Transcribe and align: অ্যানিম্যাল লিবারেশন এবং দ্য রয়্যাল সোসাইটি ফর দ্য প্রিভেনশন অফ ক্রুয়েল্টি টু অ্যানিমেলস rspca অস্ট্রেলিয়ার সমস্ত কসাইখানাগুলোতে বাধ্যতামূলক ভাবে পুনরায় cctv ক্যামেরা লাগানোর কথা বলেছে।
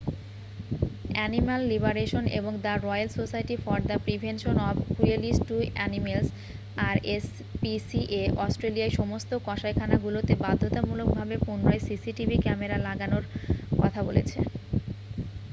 অ্যানিম্যাল 1.11 1.61
লিবারেশন 1.71 2.23
এবং 2.39 2.53
দ্য 2.63 2.73
রয়্যাল 2.77 3.09
সোসাইটি 3.11 3.55
ফর 3.57 3.77
দ্য 3.81 3.97
প্রিভেনশন 4.05 4.55
অফ 4.69 4.75
ক্রুয়েল্টি 4.89 5.31
টু 5.47 5.55
অ্যানিমেলস 5.71 6.27
rspca 6.97 8.01
অস্ট্রেলিয়ার 8.45 8.97
সমস্ত 8.99 9.31
কসাইখানাগুলোতে 9.47 10.33
বাধ্যতামূলক 10.43 11.07
ভাবে 11.17 11.35
পুনরায় 11.45 11.83
cctv 11.87 12.31
ক্যামেরা 12.45 12.77
লাগানোর 12.87 13.23
কথা 13.79 13.99
বলেছে। 14.07 14.37